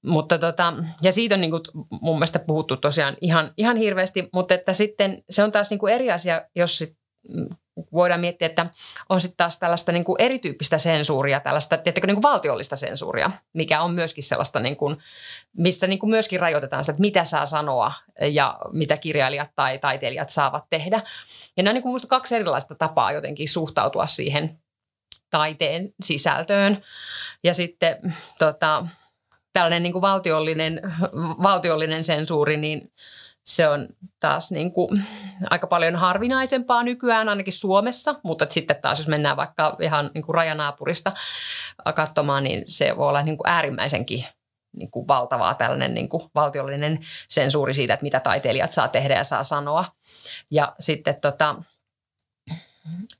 [0.05, 1.61] Mutta tota, ja siitä on niin kuin
[2.01, 5.93] mun mielestä puhuttu tosiaan ihan, ihan hirveästi, mutta että sitten se on taas niin kuin
[5.93, 6.97] eri asia, jos sit
[7.29, 7.47] mm,
[7.93, 8.65] voidaan miettiä, että
[9.09, 13.81] on sitten taas tällaista niin kuin erityyppistä sensuuria, tällaista tiettäkö, niin kuin valtiollista sensuuria, mikä
[13.81, 14.97] on myöskin sellaista, niin kuin,
[15.57, 20.29] missä niin kuin myöskin rajoitetaan sitä, että mitä saa sanoa ja mitä kirjailijat tai taiteilijat
[20.29, 21.01] saavat tehdä.
[21.57, 24.59] Ja nämä on niin kuin kaksi erilaista tapaa jotenkin suhtautua siihen
[25.29, 26.81] taiteen sisältöön.
[27.43, 28.85] Ja sitten tota,
[29.59, 30.81] tällainen niin kuin valtiollinen,
[31.43, 32.91] valtiollinen sensuuri, niin
[33.45, 33.87] se on
[34.19, 35.03] taas niin kuin
[35.49, 40.35] aika paljon harvinaisempaa nykyään ainakin Suomessa, mutta sitten taas jos mennään vaikka ihan niin kuin
[40.35, 41.11] rajanaapurista
[41.95, 44.25] katsomaan, niin se voi olla niin kuin äärimmäisenkin
[44.75, 49.23] niin kuin valtavaa tällainen niin kuin valtiollinen sensuuri siitä, että mitä taiteilijat saa tehdä ja
[49.23, 49.85] saa sanoa.
[50.51, 51.55] Ja sitten tota,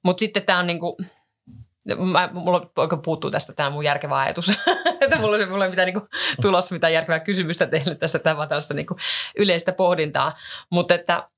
[0.03, 0.95] mutta sitten tämä on niin kuin,
[1.95, 4.49] Mä, mulla oikein puuttuu tästä tämä mun järkevä ajatus.
[5.01, 6.07] että mulla, mulla ei mitään niin
[6.41, 8.19] tulossa mitään järkevää kysymystä teille tästä.
[8.19, 8.97] Tämä on tällaista niin kuin
[9.37, 10.37] yleistä pohdintaa.
[10.69, 11.29] Mutta että,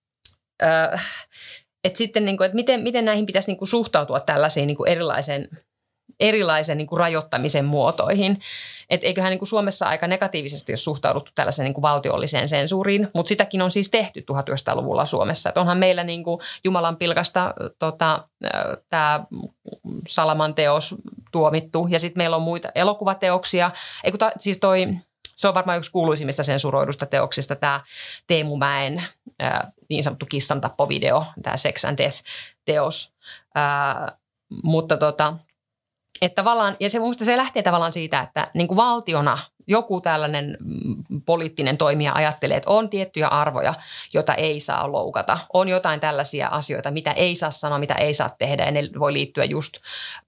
[0.63, 1.05] äh,
[1.83, 4.91] että sitten, niin kuin, että miten, miten näihin pitäisi niin kuin suhtautua tällaisiin niin kuin
[4.91, 5.49] erilaisen–
[6.21, 8.41] erilaisen niin kuin rajoittamisen muotoihin.
[8.89, 13.29] Et eiköhän niin kuin Suomessa aika negatiivisesti ole suhtauduttu tällaiseen niin kuin valtiolliseen sensuuriin, mutta
[13.29, 15.49] sitäkin on siis tehty 1900-luvulla Suomessa.
[15.49, 18.27] Et onhan meillä niin kuin Jumalan pilkasta tota,
[18.89, 19.25] tämä
[20.07, 20.95] Salaman teos
[21.31, 23.71] tuomittu ja sitten meillä on muita elokuvateoksia.
[24.03, 24.87] Eiku ta, siis toi,
[25.35, 27.83] se on varmaan yksi kuuluisimmista sensuroidusta teoksista tämä
[28.27, 29.03] Teemu Mäen
[29.39, 33.13] ää, niin sanottu kissantappovideo, tämä Sex and Death-teos.
[33.55, 34.17] Ää,
[34.63, 35.33] mutta tota,
[36.21, 40.57] että tavallaan, ja se mun se lähtee tavallaan siitä, että niin kuin valtiona joku tällainen
[40.59, 43.73] mm, poliittinen toimija ajattelee, että on tiettyjä arvoja,
[44.13, 45.37] joita ei saa loukata.
[45.53, 49.13] On jotain tällaisia asioita, mitä ei saa sanoa, mitä ei saa tehdä, ja ne voi
[49.13, 49.77] liittyä just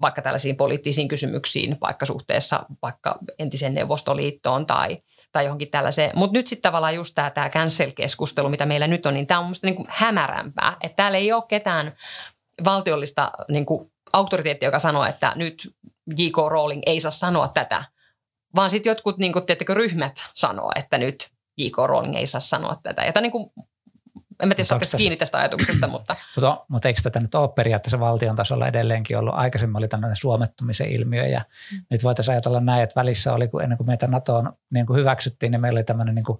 [0.01, 4.97] vaikka tällaisiin poliittisiin kysymyksiin, vaikka suhteessa vaikka entiseen Neuvostoliittoon tai,
[5.31, 6.11] tai johonkin tällaiseen.
[6.15, 9.45] Mutta nyt sitten tavallaan just tämä, tämä cancel-keskustelu, mitä meillä nyt on, niin tämä on
[9.45, 10.77] minusta niin hämärämpää.
[10.81, 11.93] Että täällä ei ole ketään
[12.65, 15.75] valtiollista niin kuin auktoriteetti, joka sanoo, että nyt
[16.17, 16.37] J.K.
[16.49, 17.83] Rowling ei saa sanoa tätä,
[18.55, 21.77] vaan sitten jotkut niin kuin, tiettäkö, ryhmät sanoo, että nyt J.K.
[21.85, 23.01] Rowling ei saa sanoa tätä.
[23.01, 23.51] Ja tämä niin kuin,
[24.41, 24.97] en mä tiedä, saako tässä...
[24.97, 26.15] kiinni tästä ajatuksesta, mutta...
[26.35, 29.33] mutta, mutta eikö tätä nyt ole periaatteessa valtion tasolla edelleenkin ollut?
[29.33, 31.85] Aikaisemmin oli tämmöinen suomettumisen ilmiö ja mm.
[31.89, 35.51] nyt voitaisiin ajatella näin, että välissä oli, kun ennen kuin meitä NATOon niin kuin hyväksyttiin,
[35.51, 36.39] niin meillä oli tämmöinen niin kuin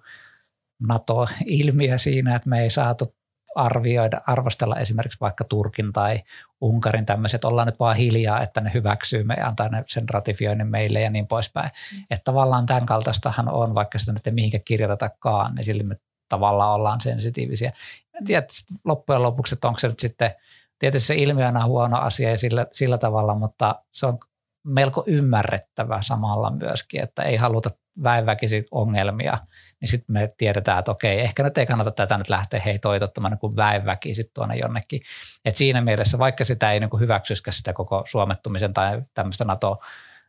[0.88, 3.14] NATO-ilmiö siinä, että me ei saatu
[3.54, 6.22] arvioida, arvostella esimerkiksi vaikka Turkin tai
[6.60, 11.00] Unkarin tämmöiset, ollaan nyt vaan hiljaa, että ne hyväksyy, me antaa ne sen ratifioinnin meille
[11.00, 11.70] ja niin poispäin.
[11.92, 12.04] Mm.
[12.10, 15.96] Että tavallaan tämän kaltaistahan on, vaikka sitä nyt ei mihinkä kirjoitetakaan, niin silti me
[16.28, 17.72] tavallaan ollaan sensitiivisiä.
[18.14, 18.46] En tiedä
[18.84, 20.30] loppujen lopuksi, että onko se nyt sitten,
[20.78, 24.18] tietysti se ilmiönä on huono asia ja sillä, sillä tavalla, mutta se on
[24.64, 27.70] melko ymmärrettävä samalla myöskin, että ei haluta
[28.02, 29.38] väenväkisi ongelmia,
[29.80, 33.32] niin sitten me tiedetään, että okei, ehkä nyt ei kannata tätä nyt lähteä hei toitottamaan
[33.32, 35.00] niin kuin väenväkisin tuonne jonnekin.
[35.44, 39.80] Et siinä mielessä, vaikka sitä ei niin kuin hyväksyisikään sitä koko suomettumisen tai tämmöistä NATO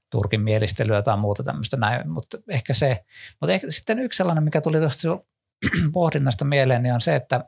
[0.10, 3.06] Turkin mielistelyä tai muuta tämmöistä näin, mutta ehkä se,
[3.42, 5.18] mutta ehkä sitten yksi sellainen, mikä tuli tuosta
[5.94, 7.46] pohdinnasta mieleen, niin on se, että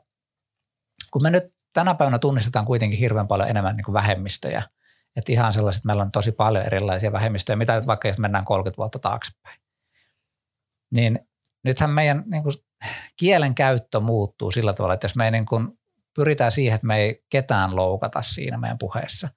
[1.10, 4.62] kun me nyt tänä päivänä tunnistetaan kuitenkin hirveän paljon enemmän niin kuin vähemmistöjä,
[5.16, 8.76] että ihan sellaiset, meillä on tosi paljon erilaisia vähemmistöjä, mitä nyt vaikka jos mennään 30
[8.76, 9.60] vuotta taaksepäin.
[10.94, 11.18] Niin
[11.64, 12.54] nythän meidän niin kuin,
[13.16, 15.78] kielen käyttö muuttuu sillä tavalla, että jos me ei niin kuin,
[16.14, 19.28] pyritään siihen, että me ei ketään loukata siinä meidän puheessa,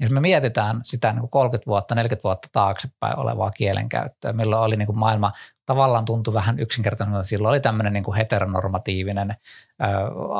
[0.00, 4.76] jos me mietitään sitä niin kuin 30 vuotta, 40 vuotta taaksepäin olevaa kielenkäyttöä, milloin oli
[4.76, 5.32] niin kuin maailma
[5.66, 9.84] tavallaan tuntui vähän yksinkertaisesti, että silloin oli tämmöinen niin kuin heteronormatiivinen ö,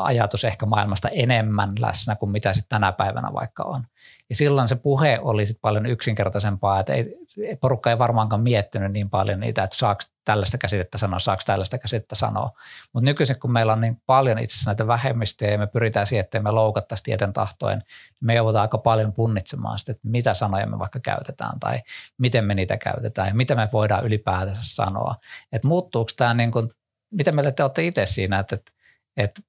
[0.03, 3.85] ajatus ehkä maailmasta enemmän läsnä kuin mitä sitten tänä päivänä vaikka on.
[4.31, 7.17] Ja silloin se puhe oli sitten paljon yksinkertaisempaa, että ei,
[7.61, 12.15] porukka ei varmaankaan miettinyt niin paljon niitä, että saako tällaista käsitettä sanoa, saako tällaista käsitettä
[12.15, 12.51] sanoa.
[12.93, 16.25] Mutta nykyisin, kun meillä on niin paljon itse asiassa näitä vähemmistöjä ja me pyritään siihen,
[16.25, 17.87] että me loukattaisi tieten tahtoen, niin
[18.21, 21.81] me joudutaan aika paljon punnitsemaan sitä, että mitä sanoja me vaikka käytetään tai
[22.19, 25.15] miten me niitä käytetään ja mitä me voidaan ylipäätänsä sanoa.
[25.53, 26.71] Että muuttuuko tämä, niin kuin,
[27.11, 28.73] mitä meille te olette itse siinä, että, että,
[29.17, 29.41] että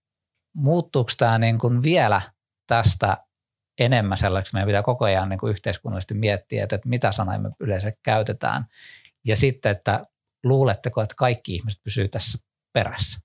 [0.55, 2.21] muuttuuko tämä niin kuin vielä
[2.67, 3.17] tästä
[3.85, 7.49] enemmän sellaiseksi, meidän pitää koko ajan niin kuin yhteiskunnallisesti miettiä, että, että mitä sanoja me
[7.59, 8.65] yleensä käytetään.
[9.27, 10.05] Ja sitten, että
[10.43, 12.37] luuletteko, että kaikki ihmiset pysyy tässä
[12.73, 13.19] perässä?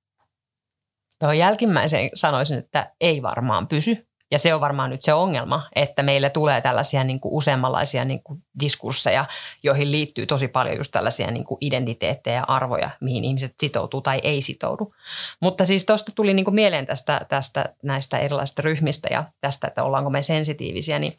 [1.19, 4.06] Tuohon jälkimmäiseen sanoisin, että ei varmaan pysy.
[4.31, 8.23] Ja se on varmaan nyt se ongelma, että meille tulee tällaisia niin kuin useammanlaisia niin
[8.23, 9.25] kuin diskursseja,
[9.62, 14.21] joihin liittyy tosi paljon just tällaisia niin kuin identiteettejä ja arvoja, mihin ihmiset sitoutuu tai
[14.23, 14.95] ei sitoudu.
[15.41, 19.83] Mutta siis tuosta tuli niin kuin mieleen tästä, tästä näistä erilaisista ryhmistä ja tästä, että
[19.83, 21.19] ollaanko me sensitiivisiä, niin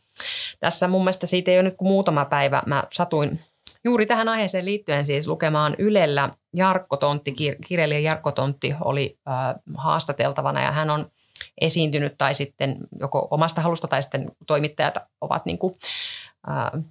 [0.60, 2.64] tässä mun mielestä siitä ei ole nyt kuin muutama päivä.
[2.66, 3.40] Mä satuin
[3.84, 7.36] juuri tähän aiheeseen liittyen siis lukemaan Ylellä Jarkko Tontti,
[7.68, 11.12] kirjailija Jarkko Tontti oli äh, haastateltavana ja hän on
[11.62, 15.76] esiintynyt tai sitten joko omasta halusta tai sitten toimittajat ovat niin kuin,
[16.50, 16.84] äh,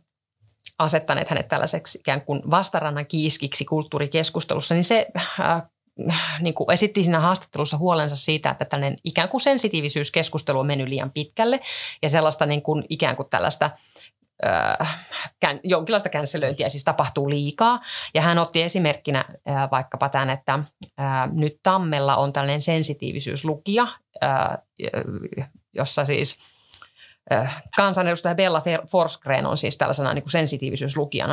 [0.78, 5.06] asettaneet hänet tällaiseksi ikään kuin vastarannan kiiskiksi kulttuurikeskustelussa, niin se
[5.40, 5.62] äh,
[6.40, 11.10] niin kuin esitti siinä haastattelussa huolensa siitä, että tällainen ikään kuin sensitiivisyyskeskustelu on mennyt liian
[11.10, 11.60] pitkälle
[12.02, 13.70] ja sellaista niin kuin ikään kuin tällaista–
[14.44, 15.06] äh,
[15.64, 17.80] jonkinlaista känselöintiä siis tapahtuu liikaa.
[18.14, 20.54] Ja hän otti esimerkkinä äh, vaikkapa tämän, että
[21.00, 23.86] äh, nyt Tammella on tällainen sensitiivisyyslukija,
[24.22, 24.58] äh,
[25.74, 26.38] jossa siis
[27.76, 30.30] kansanedustaja Bella Forsgren on siis tällaisena niin kuin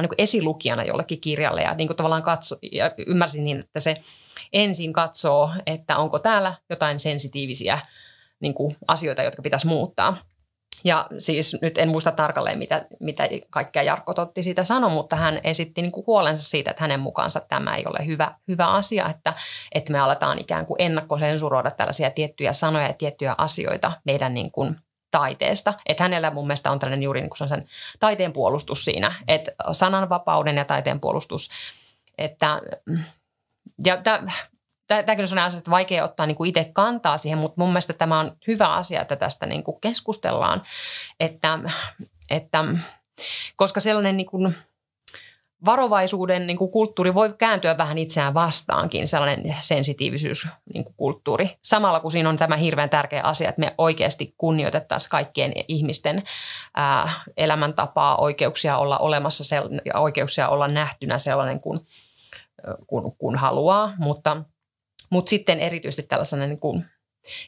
[0.01, 1.61] niin kuin esilukijana jollekin kirjalle.
[1.61, 4.01] Ja niin kuin tavallaan katso, ja ymmärsin niin, että se
[4.53, 7.79] ensin katsoo, että onko täällä jotain sensitiivisiä
[8.39, 10.17] niin kuin asioita, jotka pitäisi muuttaa–
[10.83, 15.39] ja siis nyt en muista tarkalleen, mitä, mitä kaikkea Jarkko Totti siitä sanoi, mutta hän
[15.43, 19.33] esitti niin kuin huolensa siitä, että hänen mukaansa tämä ei ole hyvä, hyvä asia, että,
[19.71, 24.75] että me aletaan ikään kuin ennakkosensuroida tällaisia tiettyjä sanoja ja tiettyjä asioita meidän niin kuin
[25.11, 25.73] taiteesta.
[25.85, 27.65] Että hänellä mun mielestä on tällainen juuri niin kuin sen
[27.99, 31.49] taiteen puolustus siinä, että sananvapauden ja taiteen puolustus,
[32.17, 32.61] että
[33.85, 33.97] ja
[34.87, 37.93] tämäkin on sellainen asia, että vaikea ottaa niin kuin itse kantaa siihen, mutta mun mielestä
[37.93, 40.63] tämä on hyvä asia, että tästä niin kuin keskustellaan,
[41.19, 41.59] että,
[42.29, 42.65] että
[43.55, 44.55] koska sellainen niin kuin
[45.65, 51.45] varovaisuuden niin kuin kulttuuri voi kääntyä vähän itseään vastaankin, sellainen sensitiivisyyskulttuuri.
[51.45, 56.23] Niin Samalla kun siinä on tämä hirveän tärkeä asia, että me oikeasti kunnioitettaisiin kaikkien ihmisten
[56.75, 61.79] ää, elämäntapaa, oikeuksia olla olemassa ja oikeuksia olla nähtynä sellainen kuin
[62.87, 64.37] kun, kun haluaa, mutta–
[65.13, 66.85] mutta sitten erityisesti tällaisena, niin kuin,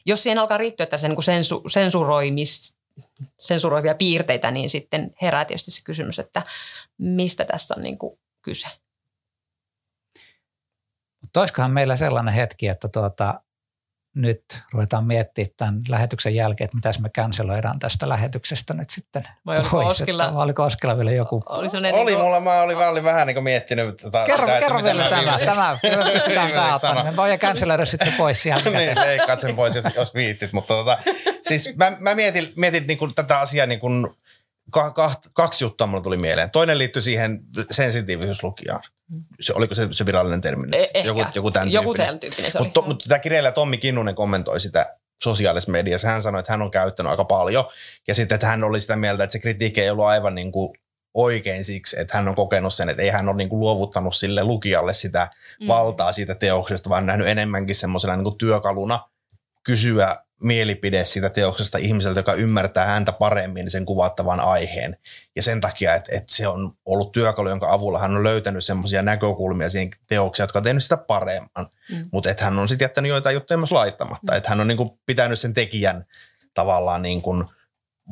[0.06, 2.76] jos siihen alkaa riittyä tässä niin sensu, sensuroimis,
[3.38, 6.42] sensuroivia piirteitä, niin sitten herää tietysti se kysymys, että
[6.98, 8.68] mistä tässä on niin kuin kyse.
[11.20, 13.40] Mutta olisikohan meillä sellainen hetki, että tuota,
[14.16, 19.56] nyt ruvetaan miettimään tämän lähetyksen jälkeen, että mitä me canceloidaan tästä lähetyksestä nyt sitten Vai
[19.56, 19.88] oliko pois.
[20.00, 21.42] Oskilla, että, oliko Oskilla vielä joku?
[21.46, 22.18] Oli, oli niin kuin...
[22.18, 23.96] mulla, mä olin, olin vähän niin kuin miettinyt.
[23.96, 27.04] Tota, kerro sitä, kerro vielä tämä, tämä, me pystytään tämä.
[27.04, 28.70] Me voidaan canceloida sitten se pois sieltä.
[28.78, 30.52] niin, leikkaat sen pois, jos viittit.
[30.52, 30.98] Mutta tota,
[31.40, 34.06] siis mä, mä mietin, mietin niin kuin tätä asiaa niin kuin,
[35.32, 36.50] kaksi juttua mulle tuli mieleen.
[36.50, 38.82] Toinen liittyy siihen sensitiivisyyslukijaan.
[39.40, 40.68] Se, oliko se, se virallinen termi?
[40.72, 41.08] Eh, ehkä.
[41.08, 42.20] Joku, joku tämän joku tyyppinen.
[42.20, 46.08] tyyppinen se Mutta mut tämä kirjailija Tommi Kinnunen kommentoi sitä sosiaalisessa mediassa.
[46.08, 47.64] Hän sanoi, että hän on käyttänyt aika paljon.
[48.08, 50.78] Ja sitten, että hän oli sitä mieltä, että se kritiikki ei ollut aivan niin kuin
[51.14, 54.44] oikein siksi, että hän on kokenut sen, että ei hän ole niin kuin luovuttanut sille
[54.44, 55.28] lukijalle sitä
[55.60, 55.68] mm.
[55.68, 59.08] valtaa siitä teoksesta, vaan nähnyt enemmänkin semmoisena niin kuin työkaluna
[59.62, 64.96] kysyä mielipide siitä teoksesta ihmiseltä, joka ymmärtää häntä paremmin sen kuvattavan aiheen.
[65.36, 69.02] Ja sen takia, että, että se on ollut työkalu, jonka avulla hän on löytänyt semmoisia
[69.02, 71.66] näkökulmia siihen teokseen, jotka on tehnyt sitä paremman.
[71.90, 72.08] Mm.
[72.12, 74.32] Mutta että hän on sitten jättänyt joitain juttuja myös laittamatta.
[74.32, 74.36] Mm.
[74.36, 76.06] Että hän on niin kuin pitänyt sen tekijän
[76.54, 77.44] tavallaan niin kuin–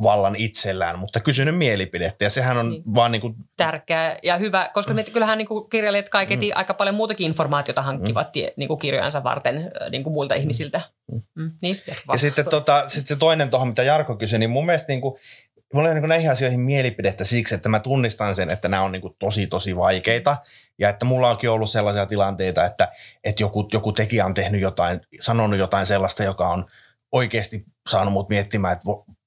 [0.03, 2.83] vallan itsellään, mutta kysynyt mielipidettä ja sehän on niin.
[2.95, 3.35] vaan niin kuin...
[3.57, 6.53] Tärkeä ja hyvä, koska me, kyllähän niin kuin kirjailijat kaiketi mm.
[6.55, 8.43] aika paljon muutakin informaatiota hankkivat mm.
[8.57, 10.41] niin kuin kirjojansa varten niin kuin muilta mm.
[10.41, 10.81] ihmisiltä.
[11.13, 11.23] Mm.
[11.35, 11.53] Mm.
[11.63, 14.89] Niin, ja, ja sitten tota, sit se toinen tuohon, mitä Jarko kysyi, niin mun mielestä
[14.89, 15.15] niin kuin,
[15.75, 19.03] mulla on niin näihin asioihin mielipidettä siksi, että mä tunnistan sen, että nämä on niin
[19.03, 20.37] kuin tosi tosi vaikeita
[20.79, 22.89] ja että mulla onkin ollut sellaisia tilanteita, että,
[23.25, 26.67] että joku, joku tekijä on tehnyt jotain, sanonut jotain sellaista, joka on
[27.13, 28.85] oikeasti saanut mut miettimään, että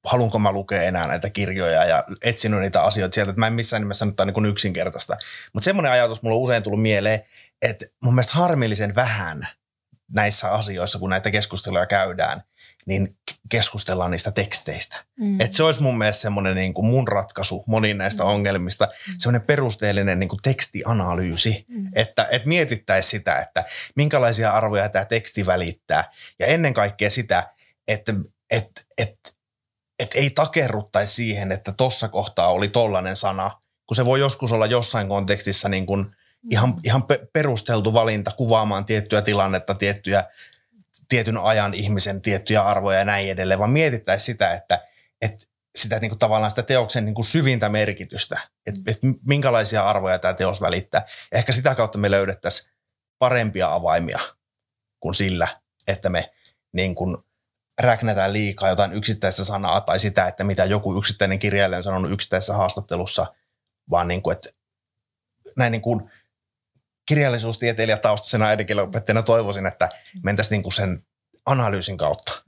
[0.08, 3.82] haluanko mä lukea enää näitä kirjoja ja etsinyt niitä asioita sieltä, että mä en missään
[3.82, 5.18] nimessä nyt niin yksinkertaista.
[5.54, 7.22] Mutta semmoinen ajatus mulla on usein tullut mieleen,
[7.62, 9.48] että mun mielestä harmillisen vähän
[10.14, 12.44] näissä asioissa, kun näitä keskusteluja käydään,
[12.86, 13.18] niin
[13.50, 15.06] keskustellaan niistä teksteistä.
[15.20, 15.42] Mm.
[15.42, 18.30] Et se olisi mun mielestä semmoinen niin kuin mun ratkaisu moniin näistä mm.
[18.30, 19.14] ongelmista, mm.
[19.18, 21.90] semmoinen perusteellinen niin kuin tekstianalyysi, mm.
[21.96, 23.66] että et mietittäisiin sitä, että
[23.96, 27.54] minkälaisia arvoja tämä teksti välittää ja ennen kaikkea sitä,
[27.88, 28.14] että
[28.52, 29.37] et, et,
[30.00, 34.66] että ei takerruttaisi siihen, että tuossa kohtaa oli tollainen sana, kun se voi joskus olla
[34.66, 36.16] jossain kontekstissa niin kuin
[36.52, 40.24] ihan, ihan perusteltu valinta kuvaamaan tiettyä tilannetta, tiettyjä,
[41.10, 44.88] tietyn ajan ihmisen tiettyjä arvoja ja näin edelleen, vaan mietittäisiin sitä, että,
[45.22, 50.20] että sitä niin kuin tavallaan sitä teoksen niin kuin syvintä merkitystä, että, että minkälaisia arvoja
[50.20, 51.06] tämä teos välittää.
[51.32, 52.72] Ehkä sitä kautta me löydettäisiin
[53.20, 54.20] parempia avaimia
[55.00, 55.48] kuin sillä,
[55.88, 56.34] että me
[56.72, 57.18] niin kuin
[57.82, 62.54] räknätään liikaa jotain yksittäistä sanaa tai sitä, että mitä joku yksittäinen kirjailija on sanonut yksittäisessä
[62.54, 63.34] haastattelussa,
[63.90, 64.50] vaan niin kuin, että
[65.58, 66.12] näin niin kuin
[67.06, 69.90] kirjallisuustieteilijä taustaisena äidinkielopettajana toivoisin, että
[70.24, 71.06] mentäisiin niin kuin sen
[71.46, 72.44] analyysin kautta.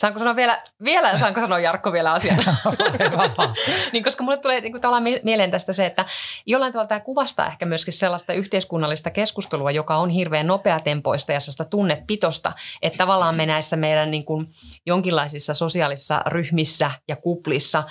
[0.00, 2.38] Saanko sanoa vielä, vielä saanko sanoa Jarkko vielä asian?
[3.92, 4.82] niin, koska mulle tulee niin kuin,
[5.22, 6.04] mieleen tästä se, että
[6.46, 11.64] jollain tavalla tämä kuvastaa ehkä myöskin sellaista yhteiskunnallista keskustelua, joka on hirveän nopeatempoista ja sellaista
[11.64, 14.48] tunnepitosta, että tavallaan me näissä meidän niin kuin,
[14.86, 17.84] jonkinlaisissa sosiaalisissa ryhmissä ja kuplissa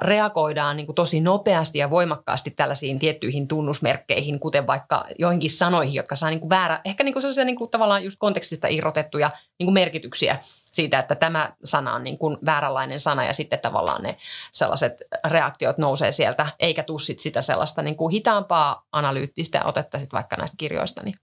[0.00, 6.16] reagoidaan niin kuin tosi nopeasti ja voimakkaasti tällaisiin tiettyihin tunnusmerkkeihin, kuten vaikka joihinkin sanoihin, jotka
[6.16, 9.66] saa niin kuin väärä, ehkä niin kuin sellaisia niin kuin tavallaan just kontekstista irrotettuja niin
[9.66, 10.38] kuin merkityksiä
[10.74, 14.16] siitä, että tämä sana on niin kuin vääränlainen sana ja sitten tavallaan ne
[14.52, 20.12] sellaiset reaktiot nousee sieltä, eikä tuu sit sitä sellaista niin kuin hitaampaa analyyttistä otetta sit
[20.12, 21.14] vaikka näistä kirjoista, niin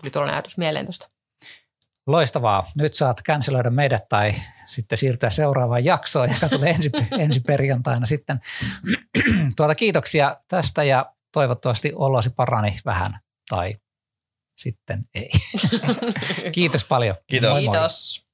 [0.00, 1.08] tuli tuollainen ajatus mieleen tuosta.
[2.06, 2.66] Loistavaa.
[2.78, 4.34] Nyt saat canceloida meidät tai
[4.66, 6.90] sitten siirtyä seuraavaan jaksoon, joka tulee ensi,
[7.24, 8.40] ensi perjantaina sitten.
[9.56, 13.74] tuota, kiitoksia tästä ja toivottavasti olosi parani vähän tai
[14.58, 15.30] sitten ei.
[16.52, 17.16] Kiitos paljon.
[17.26, 17.58] Kiitos.
[17.58, 18.26] Kiitos.